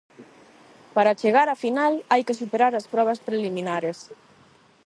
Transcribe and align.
Para 0.95 1.17
chegar 1.21 1.47
á 1.53 1.57
final, 1.65 1.93
hai 2.11 2.21
que 2.27 2.37
superar 2.41 2.73
as 2.75 2.89
probas 2.93 3.19
preliminares. 3.27 3.99